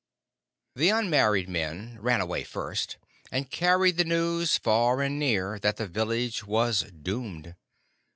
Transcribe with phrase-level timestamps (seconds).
[0.75, 2.97] The unmarried men ran away first,
[3.31, 7.55] and carried the news far and near that the village was doomed.